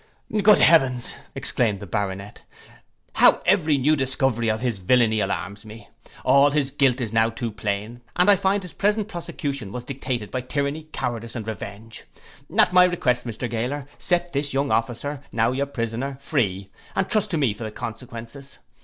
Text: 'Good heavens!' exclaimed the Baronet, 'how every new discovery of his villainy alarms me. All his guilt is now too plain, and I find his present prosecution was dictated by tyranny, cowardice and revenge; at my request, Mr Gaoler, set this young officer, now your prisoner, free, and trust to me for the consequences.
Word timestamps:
'Good 0.41 0.57
heavens!' 0.57 1.13
exclaimed 1.35 1.79
the 1.79 1.85
Baronet, 1.85 2.41
'how 3.13 3.39
every 3.45 3.77
new 3.77 3.95
discovery 3.95 4.49
of 4.49 4.59
his 4.61 4.79
villainy 4.79 5.19
alarms 5.19 5.63
me. 5.63 5.89
All 6.25 6.49
his 6.49 6.71
guilt 6.71 6.99
is 6.99 7.13
now 7.13 7.29
too 7.29 7.51
plain, 7.51 8.01
and 8.15 8.27
I 8.27 8.35
find 8.35 8.63
his 8.63 8.73
present 8.73 9.07
prosecution 9.07 9.71
was 9.71 9.83
dictated 9.83 10.31
by 10.31 10.41
tyranny, 10.41 10.87
cowardice 10.91 11.35
and 11.35 11.47
revenge; 11.47 12.05
at 12.57 12.73
my 12.73 12.85
request, 12.85 13.27
Mr 13.27 13.47
Gaoler, 13.47 13.85
set 13.99 14.33
this 14.33 14.55
young 14.55 14.71
officer, 14.71 15.21
now 15.31 15.51
your 15.51 15.67
prisoner, 15.67 16.17
free, 16.19 16.71
and 16.95 17.07
trust 17.07 17.29
to 17.29 17.37
me 17.37 17.53
for 17.53 17.63
the 17.65 17.69
consequences. 17.71 18.57